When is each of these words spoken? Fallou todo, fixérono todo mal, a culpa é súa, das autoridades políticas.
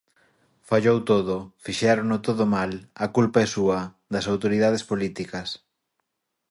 Fallou 0.69 0.97
todo, 1.11 1.35
fixérono 1.65 2.17
todo 2.27 2.43
mal, 2.55 2.71
a 3.05 3.07
culpa 3.15 3.37
é 3.45 3.47
súa, 3.55 3.79
das 4.13 4.25
autoridades 4.33 4.83
políticas. 4.91 5.49